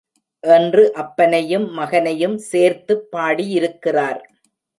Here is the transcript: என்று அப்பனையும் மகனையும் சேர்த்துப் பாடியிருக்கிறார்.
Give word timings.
என்று 0.43 0.93
அப்பனையும் 0.95 1.67
மகனையும் 1.71 2.37
சேர்த்துப் 2.37 3.07
பாடியிருக்கிறார். 3.11 4.21